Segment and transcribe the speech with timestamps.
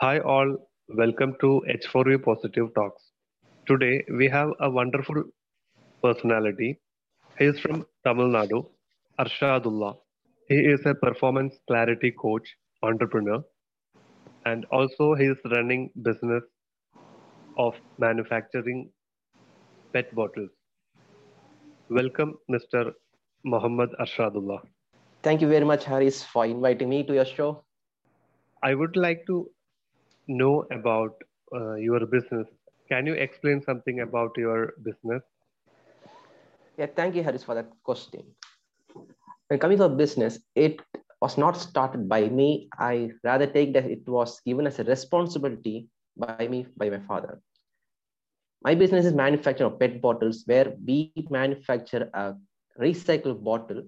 [0.00, 0.56] Hi, all.
[0.96, 3.02] Welcome to H4U Positive Talks.
[3.66, 5.24] Today, we have a wonderful
[6.04, 6.78] personality.
[7.36, 8.60] He is from Tamil Nadu,
[9.18, 9.96] Arshadullah.
[10.46, 13.42] He is a performance clarity coach, entrepreneur,
[14.46, 16.44] and also he is running business
[17.56, 18.88] of manufacturing
[19.92, 20.50] pet bottles.
[21.90, 22.92] Welcome, Mr.
[23.44, 24.60] Muhammad Arshadullah.
[25.24, 27.64] Thank you very much, Haris, for inviting me to your show.
[28.62, 29.48] I would like to
[30.28, 31.14] know about
[31.54, 32.46] uh, your business.
[32.88, 35.22] Can you explain something about your business?
[36.78, 38.22] Yeah, thank you, Haris, for that question.
[39.48, 40.80] When coming to business, it
[41.20, 42.68] was not started by me.
[42.78, 47.40] I rather take that it was given as a responsibility by me, by my father.
[48.62, 52.34] My business is manufacture of PET bottles where we manufacture a
[52.80, 53.82] recycled bottle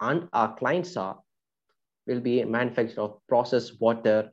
[0.00, 1.18] and our clients are
[2.06, 4.30] will be a manufacturer of processed water,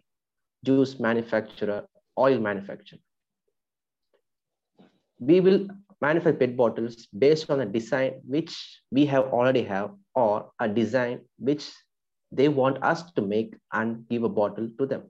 [0.67, 1.81] juice manufacturer,
[2.17, 2.99] oil manufacturer.
[5.19, 5.67] We will
[6.01, 8.55] manufacture PET bottles based on a design which
[8.91, 11.69] we have already have or a design which
[12.31, 15.03] they want us to make and give a bottle to them.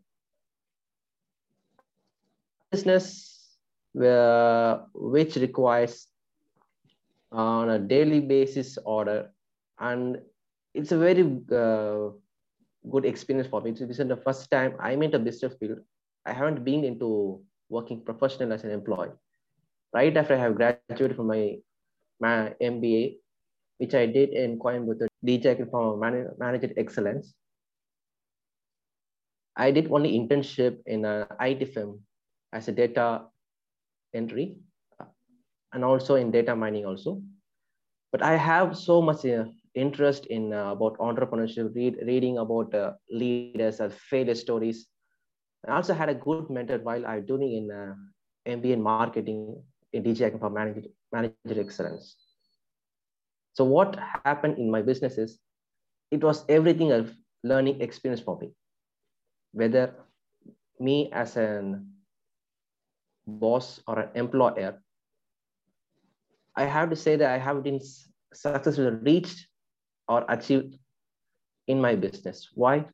[2.71, 3.57] Business
[4.01, 6.07] uh, which requires
[7.31, 9.31] on a daily basis order
[9.79, 10.19] and
[10.73, 12.09] it's a very uh,
[12.89, 13.71] good experience for me.
[13.71, 15.79] This is the first time I'm into business field.
[16.25, 19.11] I haven't been into working professional as an employee.
[19.93, 21.57] Right after I have graduated from my,
[22.19, 23.17] my MBA,
[23.77, 27.33] which I did in Coimbatore, DJAC for Man- Manager Excellence.
[29.55, 32.01] I did only internship in an IT firm
[32.53, 33.25] as a data
[34.13, 34.57] entry
[35.73, 37.21] and also in data mining also.
[38.11, 39.45] But I have so much uh,
[39.77, 44.87] interest in uh, about entrepreneurship, read, reading about uh, leaders and failure stories.
[45.67, 47.93] I also had a good mentor while I was doing in uh,
[48.47, 49.61] MBA in marketing
[49.93, 52.15] in DJI for manager, manager excellence.
[53.53, 55.39] So what happened in my business is
[56.11, 57.05] it was everything a
[57.43, 58.51] learning experience for me.
[59.51, 59.93] Whether
[60.79, 61.93] me as an
[63.25, 64.81] boss or an employer,
[66.55, 67.79] I have to say that I have been
[68.33, 69.47] successfully reached
[70.07, 70.77] or achieved
[71.67, 72.49] in my business.
[72.53, 72.85] Why?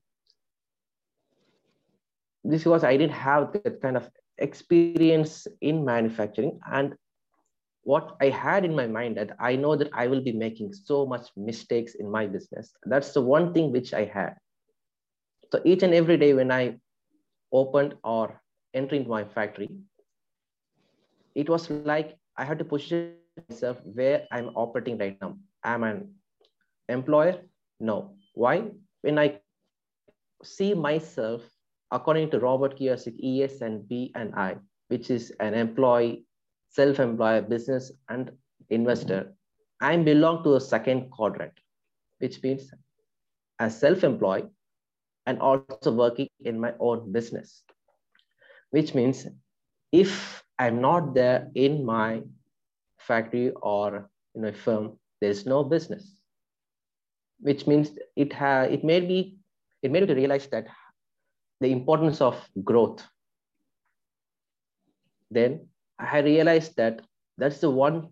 [2.43, 6.95] This was I didn't have that kind of experience in manufacturing and
[7.83, 11.05] what I had in my mind that I know that I will be making so
[11.05, 12.73] much mistakes in my business.
[12.85, 14.35] That's the one thing which I had.
[15.51, 16.79] So each and every day when I
[17.51, 18.41] opened or
[18.73, 19.69] entered my factory,
[21.35, 23.15] it was like I had to position
[23.49, 25.37] myself where I'm operating right now.
[25.63, 26.15] I'm an
[26.89, 27.41] employer?
[27.79, 28.15] No.
[28.33, 28.71] Why?
[29.01, 29.39] When I
[30.43, 31.41] see myself
[31.91, 34.57] according to Robert Kiyosaki, ES and B and I,
[34.87, 36.25] which is an employee,
[36.69, 38.31] self-employed business and
[38.69, 39.33] investor,
[39.79, 41.53] I belong to the second quadrant,
[42.19, 42.73] which means
[43.59, 44.49] as self-employed
[45.25, 47.63] and also working in my own business,
[48.71, 49.27] which means
[49.91, 52.23] if I'm not there in my
[52.97, 56.15] factory or in a firm, there's no business
[57.43, 59.37] which means it ha- it made me
[59.83, 60.67] it made me to realize that
[61.59, 63.03] the importance of growth.
[65.31, 65.67] Then
[65.99, 67.01] i realized that
[67.37, 68.09] that's the one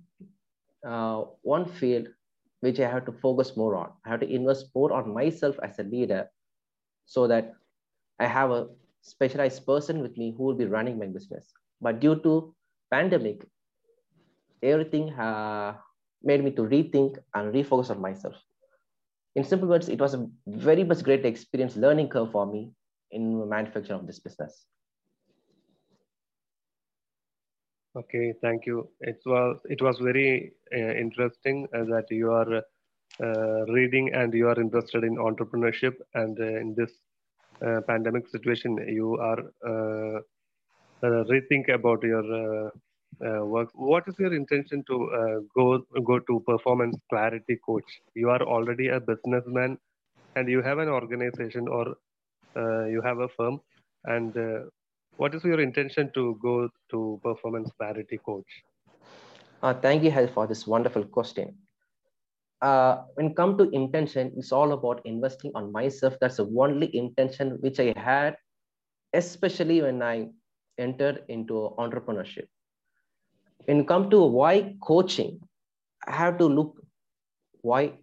[0.87, 2.07] uh, one field
[2.65, 3.89] which i have to focus more on.
[4.05, 6.29] I have to invest more on myself as a leader
[7.05, 7.53] so that
[8.19, 8.67] i have a
[9.01, 11.53] specialized person with me who will be running my business.
[11.81, 12.53] But due to
[12.91, 13.47] pandemic
[14.61, 15.75] everything uh,
[16.23, 18.35] made me to rethink and refocus on myself
[19.35, 22.71] in simple words, it was a very much great experience, learning curve for me
[23.11, 24.65] in manufacture of this business.
[27.95, 28.89] Okay, thank you.
[29.01, 32.63] It was it was very uh, interesting uh, that you are
[33.19, 36.91] uh, reading and you are interested in entrepreneurship, and uh, in this
[37.65, 40.21] uh, pandemic situation, you are uh,
[41.03, 42.71] rethink about your
[43.25, 43.69] uh, work.
[43.73, 47.89] What is your intention to uh, go go to performance clarity coach?
[48.15, 49.77] You are already a businessman,
[50.35, 51.95] and you have an organization or
[52.57, 53.59] uh, you have a firm.
[54.05, 54.59] And uh,
[55.17, 58.51] what is your intention to go to performance clarity coach?
[59.61, 61.55] Uh, thank you, for this wonderful question.
[62.61, 66.13] Uh, when come to intention, it's all about investing on myself.
[66.21, 68.37] That's the only intention which I had,
[69.13, 70.29] especially when I
[70.77, 72.47] entered into entrepreneurship
[73.65, 75.39] when come to why coaching,
[76.07, 76.81] I have to look
[77.61, 77.93] why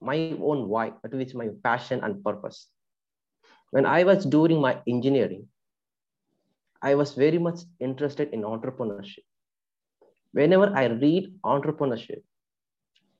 [0.00, 2.68] my own why, which is my passion and purpose.
[3.70, 5.46] When I was doing my engineering,
[6.82, 9.24] I was very much interested in entrepreneurship.
[10.32, 12.22] Whenever I read entrepreneurship,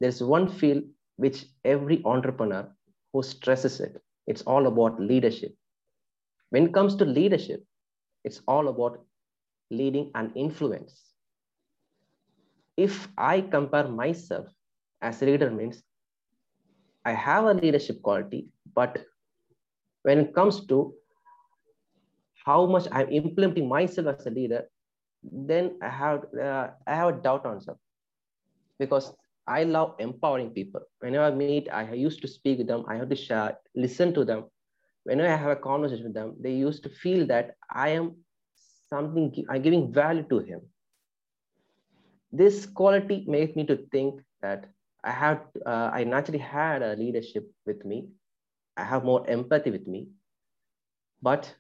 [0.01, 0.85] there's one field
[1.17, 2.69] which every entrepreneur
[3.13, 4.01] who stresses it.
[4.27, 5.55] It's all about leadership.
[6.51, 7.65] When it comes to leadership,
[8.25, 9.05] it's all about
[9.71, 11.10] leading and influence.
[12.87, 14.47] If I compare myself
[15.03, 15.83] as a leader means
[17.05, 18.99] I have a leadership quality, but
[20.03, 20.95] when it comes to
[22.47, 24.63] how much I'm implementing myself as a leader,
[25.23, 27.79] then I have uh, I have a doubt on self
[28.79, 29.13] because
[29.47, 30.81] I love empowering people.
[31.01, 32.85] Whenever I meet, I used to speak with them.
[32.89, 34.45] I have to share, listen to them.
[35.05, 38.17] Whenever I have a conversation with them, they used to feel that I am
[38.89, 40.61] something, I'm giving value to him.
[42.33, 44.67] This quality made me to think that
[45.03, 48.09] I have, uh, I naturally had a leadership with me.
[48.77, 50.09] I have more empathy with me.
[51.23, 51.55] But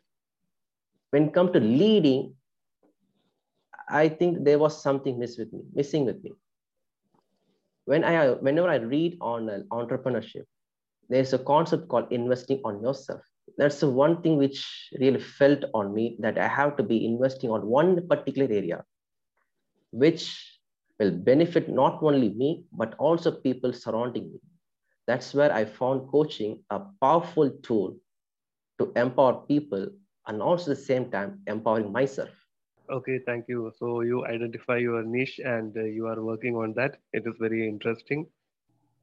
[1.11, 2.35] when it comes to leading,
[3.89, 6.33] I think there was something miss with me, missing with me.
[7.87, 10.45] When I, whenever I read on uh, entrepreneurship,
[11.09, 13.21] there's a concept called investing on yourself.
[13.59, 14.65] That's the one thing which
[15.01, 18.85] really felt on me that I have to be investing on one particular area,
[19.91, 20.60] which
[21.00, 24.41] will benefit not only me, but also people surrounding me.
[25.06, 27.97] That's where I found coaching a powerful tool
[28.79, 29.88] to empower people
[30.26, 32.29] and also at the same time empowering myself.
[32.91, 33.73] Okay, thank you.
[33.79, 36.99] So you identify your niche and uh, you are working on that.
[37.12, 38.26] It is very interesting.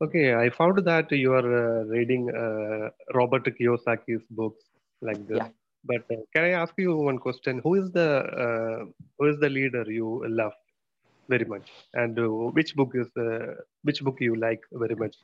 [0.02, 4.64] Okay, I found that you are uh, reading uh, Robert Kiyosaki's books
[5.02, 5.38] like this.
[5.38, 5.48] Yeah.
[5.84, 7.62] But uh, can I ask you one question?
[7.64, 8.10] Who is the
[8.46, 8.86] uh,
[9.18, 10.54] who is the leader you love
[11.30, 12.28] very much, and uh,
[12.58, 13.08] which book is
[13.84, 15.16] which book you like very much?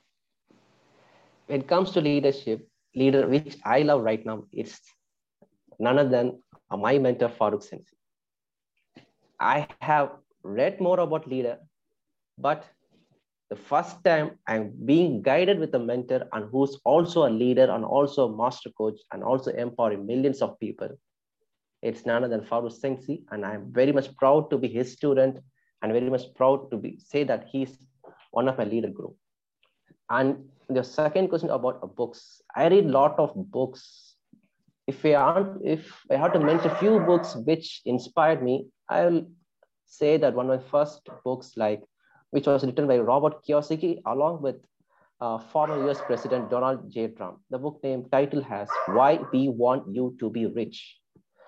[1.48, 4.80] When it comes to leadership, leader which I love right now, it's
[5.80, 6.42] none other than
[6.72, 7.96] my mentor Farooq Sensei.
[9.40, 10.12] I have
[10.44, 11.58] read more about leader,
[12.38, 12.66] but
[13.50, 17.86] the first time I'm being guided with a mentor and who's also a leader and
[17.86, 20.90] also a master coach and also empowering millions of people.
[21.82, 25.40] It's none other than Farooq Sensei, and I'm very much proud to be his student
[25.84, 27.78] and very much proud to be say that he's
[28.32, 29.16] one of my leader group.
[30.10, 34.16] And the second question about books, I read a lot of books
[34.88, 39.26] if I aren't, if I have to mention a few books which inspired me, I'll
[39.86, 41.84] say that one of my first books, like
[42.32, 44.56] which was written by Robert Kiyosaki, along with
[45.22, 47.08] uh, former US President Donald J.
[47.10, 47.40] Trump.
[47.50, 51.00] The book name title has "Why We Want You to Be Rich."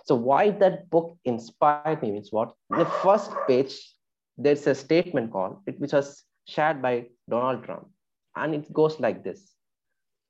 [0.05, 2.53] So why that book inspired me means what?
[2.69, 3.94] The first page,
[4.37, 7.87] there's a statement called which was shared by Donald Trump,
[8.35, 9.55] and it goes like this: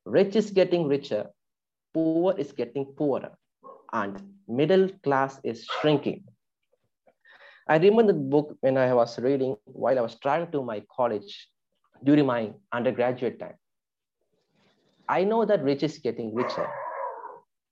[0.06, 1.30] "Rich is getting richer,
[1.94, 3.32] poor is getting poorer
[3.94, 6.24] and middle class is shrinking.
[7.68, 11.50] I remember the book when I was reading while I was traveling to my college
[12.04, 13.56] during my undergraduate time.
[15.08, 16.68] I know that rich is getting richer,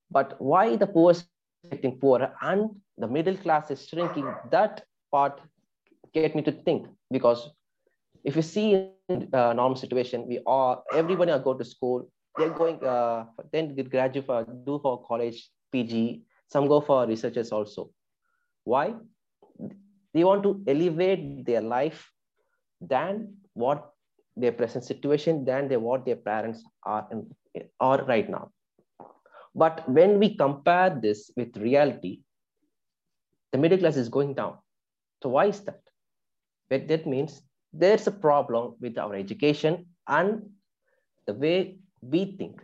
[0.09, 1.25] but why the poor is
[1.69, 5.41] getting poorer and the middle class is shrinking, that part
[6.13, 7.49] get me to think because
[8.23, 12.07] if you see in a uh, normal situation, we all everybody are go to school,
[12.37, 17.51] they're going uh, then get graduate for do for college pg some go for researchers
[17.51, 17.89] also.
[18.63, 18.93] Why?
[20.13, 22.11] They want to elevate their life
[22.79, 23.91] than what
[24.37, 27.29] their present situation than they, what their parents are in,
[27.79, 28.51] are right now.
[29.55, 32.21] But when we compare this with reality
[33.53, 34.57] the middle class is going down.
[35.21, 35.81] So why is that
[36.69, 37.41] but that means
[37.73, 40.43] there's a problem with our education and
[41.25, 42.61] the way we think.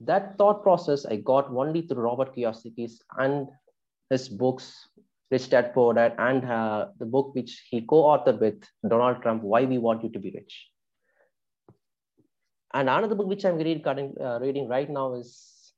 [0.00, 3.48] That thought process I got only through Robert Kiyosaki's and
[4.10, 4.88] his books,
[5.30, 9.64] Rich Dad Poor Dad, and uh, the book which he co-authored with Donald Trump, Why
[9.64, 10.68] We Want You to Be Rich.
[12.72, 13.84] And another book which I'm reading,
[14.20, 15.72] uh, reading right now is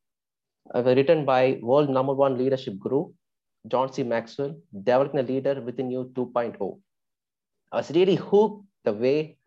[0.74, 3.10] uh, written by world number one leadership guru,
[3.68, 4.02] John C.
[4.02, 6.78] Maxwell, Developing a Leader Within You 2.0.
[7.72, 9.38] I was really hooked the way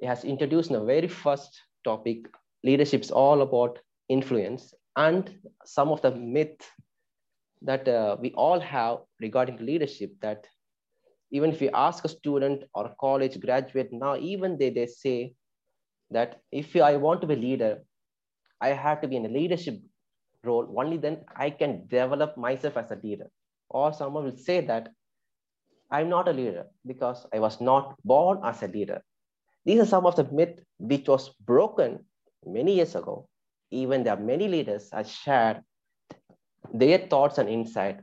[0.00, 2.26] he has introduced in the very first topic,
[2.64, 6.60] leadership is all about influence and some of the myth
[7.62, 10.46] that uh, we all have regarding leadership that
[11.30, 15.34] even if you ask a student or a college graduate now, even they, they say
[16.10, 17.78] that if I want to be a leader,
[18.60, 19.80] I have to be in a leadership
[20.44, 20.72] role.
[20.76, 23.28] Only then I can develop myself as a leader.
[23.70, 24.90] Or someone will say that
[25.92, 29.02] I'm not a leader because I was not born as a leader.
[29.64, 32.04] These are some of the myth which was broken
[32.44, 33.28] many years ago.
[33.70, 35.62] Even there are many leaders have shared
[36.72, 38.00] their thoughts and insight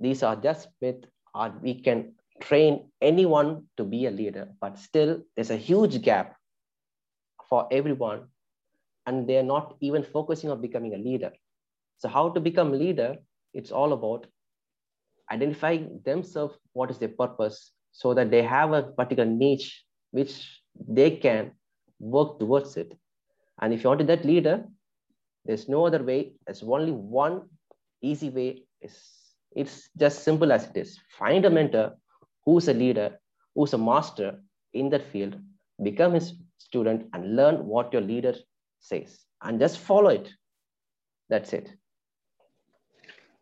[0.00, 1.04] these are just myth
[1.34, 6.36] or we can train anyone to be a leader, but still there's a huge gap
[7.48, 8.28] for everyone
[9.06, 11.32] and they're not even focusing on becoming a leader.
[11.98, 13.16] So how to become leader,
[13.54, 14.26] it's all about
[15.30, 21.10] identifying themselves, what is their purpose, so that they have a particular niche which they
[21.10, 21.52] can
[21.98, 22.96] work towards it.
[23.60, 24.64] And if you want to that leader,
[25.44, 26.32] there's no other way.
[26.46, 27.42] There's only one
[28.02, 28.62] easy way.
[28.80, 30.98] It's, it's just simple as it is.
[31.18, 31.96] Find a mentor
[32.44, 33.18] who's a leader,
[33.54, 34.40] who's a master
[34.72, 35.36] in that field,
[35.82, 38.34] become his student and learn what your leader
[38.80, 40.30] says and just follow it.
[41.28, 41.70] That's it.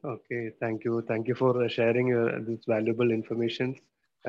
[0.07, 1.03] Okay, thank you.
[1.09, 3.75] Thank you for sharing your, this valuable information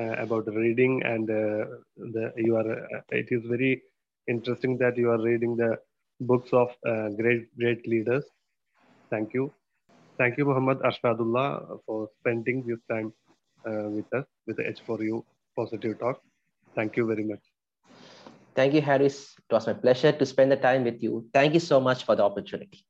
[0.00, 1.66] uh, about reading and uh,
[1.96, 2.68] the you are.
[2.96, 3.82] Uh, it is very
[4.26, 5.78] interesting that you are reading the
[6.20, 8.24] books of uh, great great leaders.
[9.08, 9.52] Thank you.
[10.18, 13.12] Thank you, Muhammad Arshadullah, for spending this time
[13.64, 15.22] uh, with us with the H4U
[15.54, 16.20] Positive Talk.
[16.74, 17.44] Thank you very much.
[18.56, 19.36] Thank you, Harris.
[19.38, 21.26] It was my pleasure to spend the time with you.
[21.32, 22.87] Thank you so much for the opportunity.